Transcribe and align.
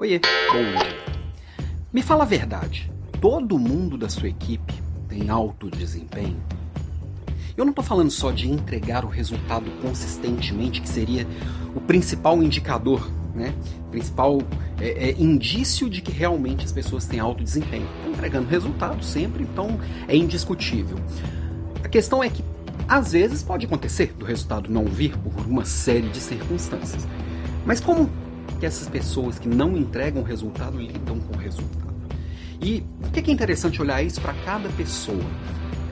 Oiê, 0.00 0.18
bom 0.50 0.62
dia. 0.62 0.96
Me 1.92 2.00
fala 2.00 2.24
a 2.24 2.26
verdade. 2.26 2.90
Todo 3.20 3.58
mundo 3.58 3.98
da 3.98 4.08
sua 4.08 4.30
equipe 4.30 4.72
tem 5.06 5.28
alto 5.28 5.70
desempenho? 5.70 6.42
Eu 7.54 7.66
não 7.66 7.70
estou 7.70 7.84
falando 7.84 8.10
só 8.10 8.30
de 8.30 8.50
entregar 8.50 9.04
o 9.04 9.08
resultado 9.08 9.70
consistentemente, 9.82 10.80
que 10.80 10.88
seria 10.88 11.26
o 11.76 11.82
principal 11.82 12.42
indicador, 12.42 13.10
né? 13.34 13.54
principal 13.90 14.38
é, 14.80 15.10
é, 15.10 15.20
indício 15.20 15.90
de 15.90 16.00
que 16.00 16.12
realmente 16.12 16.64
as 16.64 16.72
pessoas 16.72 17.04
têm 17.04 17.20
alto 17.20 17.44
desempenho. 17.44 17.86
Estão 17.98 18.12
entregando 18.12 18.48
resultado 18.48 19.04
sempre, 19.04 19.42
então 19.42 19.78
é 20.08 20.16
indiscutível. 20.16 20.96
A 21.84 21.90
questão 21.90 22.24
é 22.24 22.30
que 22.30 22.42
às 22.88 23.12
vezes 23.12 23.42
pode 23.42 23.66
acontecer 23.66 24.14
do 24.14 24.24
resultado 24.24 24.70
não 24.72 24.86
vir 24.86 25.14
por 25.18 25.46
uma 25.46 25.66
série 25.66 26.08
de 26.08 26.20
circunstâncias. 26.20 27.06
Mas 27.66 27.80
como 27.80 28.08
que 28.60 28.66
essas 28.66 28.86
pessoas 28.88 29.38
que 29.38 29.48
não 29.48 29.76
entregam 29.76 30.22
resultado 30.22 30.78
lidam 30.78 31.18
com 31.18 31.34
o 31.34 31.38
resultado. 31.38 31.90
E 32.60 32.82
por 33.00 33.10
que 33.10 33.30
é 33.30 33.32
interessante 33.32 33.80
olhar 33.80 34.02
isso 34.02 34.20
para 34.20 34.34
cada 34.44 34.68
pessoa? 34.68 35.24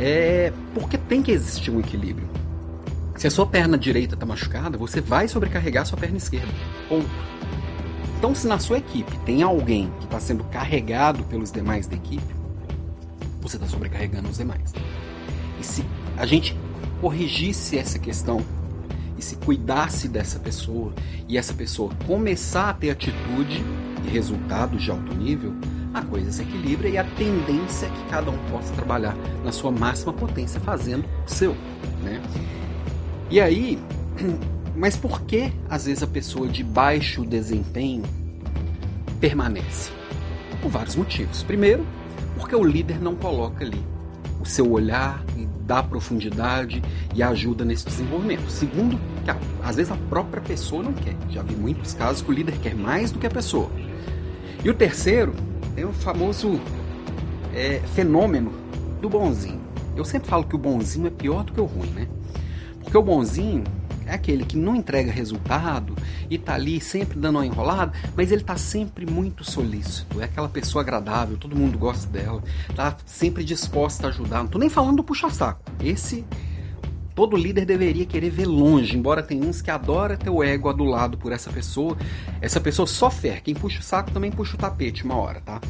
É 0.00 0.50
porque 0.72 0.96
tem 0.96 1.22
que 1.22 1.30
existir 1.30 1.70
um 1.70 1.78
equilíbrio. 1.78 2.26
Se 3.16 3.26
a 3.26 3.30
sua 3.30 3.46
perna 3.46 3.78
direita 3.78 4.14
está 4.14 4.26
machucada, 4.26 4.78
você 4.78 5.00
vai 5.00 5.28
sobrecarregar 5.28 5.82
a 5.82 5.86
sua 5.86 5.98
perna 5.98 6.16
esquerda. 6.16 6.52
Ponto. 6.88 7.08
Então, 8.18 8.34
se 8.34 8.46
na 8.46 8.58
sua 8.58 8.78
equipe 8.78 9.16
tem 9.18 9.42
alguém 9.42 9.92
que 9.98 10.06
está 10.06 10.18
sendo 10.18 10.42
carregado 10.44 11.22
pelos 11.24 11.52
demais 11.52 11.86
da 11.86 11.94
equipe, 11.94 12.34
você 13.40 13.56
está 13.56 13.68
sobrecarregando 13.68 14.30
os 14.30 14.38
demais. 14.38 14.72
E 15.60 15.64
se 15.64 15.84
a 16.16 16.24
gente 16.24 16.56
corrigisse 17.02 17.76
essa 17.76 17.98
questão 17.98 18.40
e 19.16 19.22
se 19.22 19.36
cuidasse 19.36 20.08
dessa 20.08 20.38
pessoa 20.38 20.92
e 21.28 21.38
essa 21.38 21.54
pessoa 21.54 21.92
começar 22.06 22.70
a 22.70 22.74
ter 22.74 22.90
atitude 22.90 23.62
e 24.04 24.10
resultados 24.10 24.82
de 24.82 24.90
alto 24.90 25.14
nível, 25.14 25.54
a 25.92 26.02
coisa 26.02 26.30
se 26.32 26.42
equilibra 26.42 26.88
e 26.88 26.98
a 26.98 27.04
tendência 27.04 27.86
é 27.86 27.90
que 27.90 28.10
cada 28.10 28.30
um 28.30 28.38
possa 28.50 28.72
trabalhar 28.74 29.16
na 29.44 29.52
sua 29.52 29.70
máxima 29.70 30.12
potência 30.12 30.60
fazendo 30.60 31.04
o 31.26 31.30
seu, 31.30 31.54
né? 32.02 32.20
E 33.30 33.40
aí, 33.40 33.78
mas 34.76 34.96
por 34.96 35.22
que 35.22 35.52
às 35.70 35.86
vezes 35.86 36.02
a 36.02 36.06
pessoa 36.06 36.48
de 36.48 36.64
baixo 36.64 37.24
desempenho 37.24 38.02
permanece? 39.20 39.90
Por 40.60 40.70
vários 40.70 40.96
motivos. 40.96 41.42
Primeiro, 41.42 41.86
porque 42.36 42.56
o 42.56 42.64
líder 42.64 43.00
não 43.00 43.14
coloca 43.14 43.64
ali 43.64 43.82
o 44.40 44.44
seu 44.44 44.70
olhar 44.70 45.23
e 45.36 45.46
dá 45.66 45.82
profundidade 45.82 46.82
e 47.14 47.22
ajuda 47.22 47.64
nesse 47.64 47.86
desenvolvimento. 47.86 48.48
Segundo, 48.50 48.98
que 49.24 49.30
às 49.62 49.76
vezes 49.76 49.92
a 49.92 49.96
própria 50.08 50.42
pessoa 50.42 50.82
não 50.82 50.92
quer. 50.92 51.14
Já 51.30 51.42
vi 51.42 51.54
muitos 51.54 51.94
casos 51.94 52.22
que 52.22 52.30
o 52.30 52.34
líder 52.34 52.58
quer 52.58 52.74
mais 52.74 53.10
do 53.10 53.18
que 53.18 53.26
a 53.26 53.30
pessoa. 53.30 53.70
E 54.62 54.70
o 54.70 54.74
terceiro 54.74 55.34
é 55.76 55.84
o 55.84 55.92
famoso 55.92 56.60
é, 57.54 57.80
fenômeno 57.94 58.52
do 59.00 59.08
bonzinho. 59.08 59.60
Eu 59.96 60.04
sempre 60.04 60.28
falo 60.28 60.44
que 60.44 60.54
o 60.54 60.58
bonzinho 60.58 61.06
é 61.06 61.10
pior 61.10 61.44
do 61.44 61.52
que 61.52 61.60
o 61.60 61.64
ruim, 61.64 61.90
né? 61.90 62.08
Porque 62.82 62.96
o 62.96 63.02
bonzinho 63.02 63.64
é 64.06 64.14
aquele 64.14 64.44
que 64.44 64.56
não 64.56 64.76
entrega 64.76 65.10
resultado 65.10 65.94
e 66.28 66.38
tá 66.38 66.54
ali 66.54 66.80
sempre 66.80 67.18
dando 67.18 67.36
uma 67.36 67.46
enrolada, 67.46 67.92
mas 68.16 68.30
ele 68.30 68.42
tá 68.42 68.56
sempre 68.56 69.06
muito 69.06 69.44
solícito. 69.44 70.20
É 70.20 70.24
aquela 70.24 70.48
pessoa 70.48 70.82
agradável, 70.82 71.36
todo 71.36 71.56
mundo 71.56 71.78
gosta 71.78 72.06
dela, 72.10 72.42
tá 72.74 72.96
sempre 73.06 73.44
disposta 73.44 74.06
a 74.06 74.10
ajudar. 74.10 74.38
Não 74.38 74.48
tô 74.48 74.58
nem 74.58 74.68
falando 74.68 74.96
do 74.96 75.04
puxa-saco. 75.04 75.60
Esse 75.80 76.24
todo 77.14 77.36
líder 77.36 77.64
deveria 77.64 78.04
querer 78.04 78.30
ver 78.30 78.46
longe, 78.46 78.96
embora 78.96 79.22
tem 79.22 79.42
uns 79.42 79.62
que 79.62 79.70
adora 79.70 80.16
ter 80.16 80.30
o 80.30 80.42
ego 80.42 80.68
adulado 80.68 81.16
por 81.16 81.32
essa 81.32 81.50
pessoa. 81.50 81.96
Essa 82.40 82.60
pessoa 82.60 82.86
só 82.86 83.10
fer. 83.10 83.40
Quem 83.40 83.54
puxa 83.54 83.80
o 83.80 83.82
saco 83.82 84.10
também 84.10 84.30
puxa 84.30 84.56
o 84.56 84.58
tapete 84.58 85.04
uma 85.04 85.16
hora, 85.16 85.40
tá? 85.40 85.60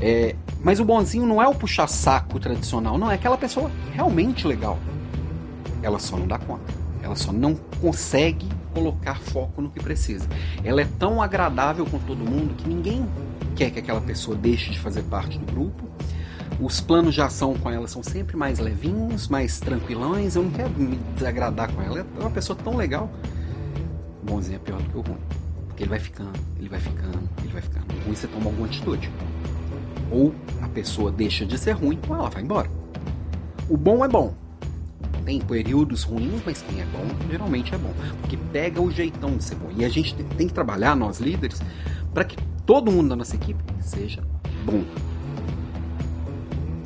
É, 0.00 0.34
mas 0.62 0.80
o 0.80 0.84
bonzinho 0.84 1.26
não 1.26 1.42
é 1.42 1.48
o 1.48 1.54
puxa-saco 1.54 2.38
tradicional, 2.40 2.98
não. 2.98 3.10
É 3.10 3.14
aquela 3.14 3.36
pessoa 3.36 3.70
realmente 3.92 4.46
legal. 4.46 4.78
Ela 5.82 5.98
só 5.98 6.16
não 6.16 6.26
dá 6.26 6.38
conta. 6.38 6.85
Ela 7.02 7.16
só 7.16 7.32
não 7.32 7.54
consegue 7.80 8.48
colocar 8.72 9.18
foco 9.18 9.62
no 9.62 9.70
que 9.70 9.80
precisa. 9.80 10.28
Ela 10.62 10.82
é 10.82 10.88
tão 10.98 11.22
agradável 11.22 11.86
com 11.86 11.98
todo 11.98 12.18
mundo 12.18 12.54
que 12.54 12.68
ninguém 12.68 13.06
quer 13.54 13.70
que 13.70 13.78
aquela 13.78 14.00
pessoa 14.00 14.36
deixe 14.36 14.70
de 14.70 14.78
fazer 14.78 15.02
parte 15.04 15.38
do 15.38 15.50
grupo. 15.50 15.84
Os 16.60 16.80
planos 16.80 17.14
de 17.14 17.20
ação 17.20 17.54
com 17.54 17.70
ela 17.70 17.86
são 17.86 18.02
sempre 18.02 18.36
mais 18.36 18.58
levinhos, 18.58 19.28
mais 19.28 19.58
tranquilões. 19.60 20.36
Eu 20.36 20.42
não 20.42 20.50
quero 20.50 20.70
me 20.70 20.96
desagradar 21.14 21.72
com 21.72 21.82
ela. 21.82 22.00
É 22.00 22.20
uma 22.20 22.30
pessoa 22.30 22.58
tão 22.62 22.76
legal. 22.76 23.10
O 24.22 24.26
bonzinho 24.26 24.56
é 24.56 24.58
pior 24.58 24.80
do 24.80 24.88
que 24.88 24.96
o 24.96 25.00
ruim. 25.00 25.20
Porque 25.66 25.82
ele 25.82 25.90
vai 25.90 25.98
ficando, 25.98 26.38
ele 26.58 26.68
vai 26.68 26.80
ficando, 26.80 27.28
ele 27.40 27.52
vai 27.52 27.62
ficando. 27.62 27.86
O 27.94 28.04
ruim 28.04 28.14
você 28.14 28.26
toma 28.26 28.46
alguma 28.46 28.66
atitude. 28.66 29.10
Ou 30.10 30.34
a 30.62 30.68
pessoa 30.68 31.12
deixa 31.12 31.44
de 31.44 31.58
ser 31.58 31.72
ruim 31.72 31.98
ou 32.08 32.16
ela 32.16 32.30
vai 32.30 32.42
embora. 32.42 32.70
O 33.68 33.76
bom 33.76 34.04
é 34.04 34.08
bom, 34.08 34.32
tem 35.26 35.40
períodos 35.40 36.04
ruins, 36.04 36.40
mas 36.46 36.62
quem 36.62 36.80
é 36.80 36.86
bom, 36.86 37.04
geralmente 37.28 37.74
é 37.74 37.78
bom. 37.78 37.92
Porque 38.20 38.36
pega 38.36 38.80
o 38.80 38.90
jeitão 38.90 39.36
de 39.36 39.42
ser 39.44 39.56
bom. 39.56 39.68
E 39.76 39.84
a 39.84 39.88
gente 39.88 40.14
tem 40.14 40.46
que 40.46 40.54
trabalhar, 40.54 40.94
nós 40.94 41.18
líderes, 41.18 41.60
para 42.14 42.24
que 42.24 42.36
todo 42.64 42.90
mundo 42.92 43.08
da 43.08 43.16
nossa 43.16 43.34
equipe 43.34 43.62
seja 43.80 44.22
bom. 44.64 44.84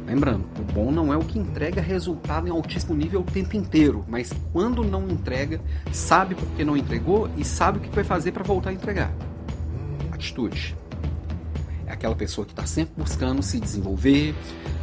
Lembrando, 0.07 0.45
o 0.59 0.73
bom 0.73 0.91
não 0.91 1.13
é 1.13 1.17
o 1.17 1.21
que 1.21 1.39
entrega 1.39 1.81
resultado 1.81 2.49
em 2.49 2.51
altíssimo 2.51 2.97
nível 2.97 3.21
o 3.21 3.25
tempo 3.25 3.57
inteiro, 3.57 4.05
mas 4.09 4.33
quando 4.53 4.83
não 4.83 5.09
entrega, 5.09 5.61
sabe 5.93 6.35
por 6.35 6.49
que 6.57 6.65
não 6.65 6.77
entregou 6.77 7.31
e 7.37 7.45
sabe 7.45 7.79
o 7.79 7.81
que 7.81 7.95
vai 7.95 8.03
fazer 8.03 8.33
para 8.33 8.43
voltar 8.43 8.71
a 8.71 8.73
entregar. 8.73 9.13
Atitude. 10.11 10.75
É 11.91 11.93
aquela 11.93 12.15
pessoa 12.15 12.47
que 12.47 12.53
está 12.53 12.65
sempre 12.65 12.95
buscando 12.97 13.43
se 13.43 13.59
desenvolver, 13.59 14.33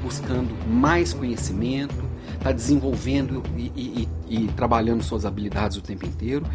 buscando 0.03 0.53
mais 0.67 1.13
conhecimento, 1.13 1.95
está 2.33 2.51
desenvolvendo 2.51 3.41
e, 3.55 3.71
e, 3.73 4.09
e, 4.27 4.47
trabalhando 4.49 5.01
suas 5.01 5.25
habilidades 5.25 5.77
o 5.77 5.81
tempo 5.81 6.05
inteiro 6.05 6.45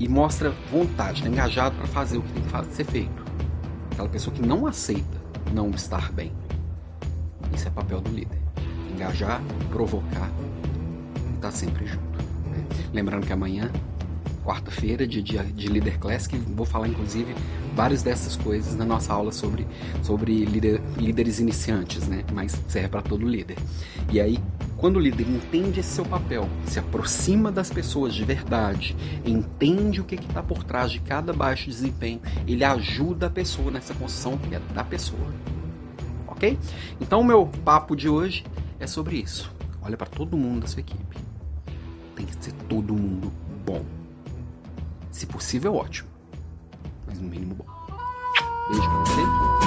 e 0.00 0.08
mostra 0.08 0.52
vontade, 0.72 1.18
está 1.18 1.28
engajado 1.28 1.76
para 1.76 1.86
fazer 1.86 2.18
o 2.18 2.22
que 2.22 2.32
tem 2.32 2.42
que 2.42 2.74
ser 2.74 2.84
feito. 2.86 3.24
Aquela 3.92 4.08
pessoa 4.08 4.34
que 4.34 4.42
não 4.42 4.66
aceita 4.66 5.16
não 5.54 5.70
estar 5.70 6.10
bem. 6.10 6.32
Isso 7.54 7.68
é 7.68 7.70
papel 7.70 8.00
do 8.00 8.10
líder. 8.10 8.38
Engajar, 8.92 9.40
provocar 9.70 10.28
e 11.24 11.34
estar 11.36 11.40
tá 11.40 11.50
sempre 11.52 11.86
junto. 11.86 12.18
Né? 12.50 12.66
Lembrando 12.92 13.24
que 13.24 13.32
amanhã, 13.32 13.70
quarta-feira, 14.48 15.06
de 15.06 15.20
dia 15.20 15.44
de 15.44 15.68
Leader 15.68 15.98
Classic, 15.98 16.34
vou 16.38 16.64
falar 16.64 16.88
inclusive 16.88 17.34
várias 17.76 18.02
dessas 18.02 18.34
coisas 18.34 18.74
na 18.74 18.84
nossa 18.86 19.12
aula 19.12 19.30
sobre, 19.30 19.66
sobre 20.02 20.46
líder, 20.46 20.80
líderes 20.96 21.38
iniciantes, 21.38 22.08
né? 22.08 22.24
Mas 22.32 22.58
serve 22.66 22.88
para 22.88 23.02
todo 23.02 23.28
líder. 23.28 23.58
E 24.10 24.18
aí, 24.18 24.38
quando 24.78 24.96
o 24.96 25.00
líder 25.00 25.28
entende 25.28 25.80
esse 25.80 25.90
seu 25.90 26.04
papel, 26.06 26.48
se 26.64 26.78
aproxima 26.78 27.52
das 27.52 27.68
pessoas 27.68 28.14
de 28.14 28.24
verdade, 28.24 28.96
entende 29.22 30.00
o 30.00 30.04
que 30.04 30.14
está 30.14 30.42
por 30.42 30.64
trás 30.64 30.90
de 30.90 31.00
cada 31.00 31.34
baixo 31.34 31.68
desempenho, 31.68 32.22
ele 32.46 32.64
ajuda 32.64 33.26
a 33.26 33.30
pessoa 33.30 33.70
nessa 33.70 33.92
construção 33.92 34.38
que 34.38 34.54
é 34.54 34.60
da 34.74 34.82
pessoa. 34.82 35.28
Ok? 36.26 36.58
Então, 36.98 37.20
o 37.20 37.24
meu 37.24 37.46
papo 37.66 37.94
de 37.94 38.08
hoje 38.08 38.46
é 38.80 38.86
sobre 38.86 39.18
isso. 39.18 39.52
Olha 39.82 39.96
para 39.96 40.06
todo 40.06 40.38
mundo 40.38 40.62
da 40.62 40.68
sua 40.68 40.80
equipe. 40.80 41.18
Tem 42.16 42.24
que 42.24 42.42
ser 42.42 42.52
todo 42.66 42.94
mundo 42.94 43.30
bom. 43.66 43.97
Se 45.18 45.26
possível, 45.26 45.74
ótimo. 45.74 46.08
Mas 47.04 47.18
no 47.18 47.28
mínimo 47.28 47.56
bom. 47.56 47.66
Beijo. 48.68 49.57